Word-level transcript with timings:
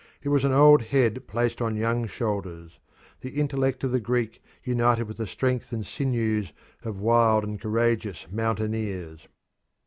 It 0.23 0.29
was 0.29 0.43
an 0.43 0.51
old 0.51 0.81
head 0.81 1.27
placed 1.27 1.61
on 1.61 1.75
young 1.75 2.07
shoulders 2.07 2.79
the 3.19 3.39
intellect 3.39 3.83
of 3.83 3.91
the 3.91 3.99
Greek 3.99 4.41
united 4.63 5.03
with 5.03 5.17
the 5.17 5.27
strength 5.27 5.71
and 5.71 5.85
sinews 5.85 6.53
of 6.83 6.97
wild 6.99 7.43
and 7.43 7.61
courageous 7.61 8.25
mountaineers. 8.31 9.27